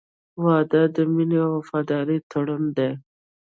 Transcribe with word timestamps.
•واده 0.43 0.81
د 0.95 0.97
مینې 1.13 1.37
او 1.45 1.51
وفادارۍ 1.59 2.17
تړون 2.31 2.63
دی. 2.77 2.89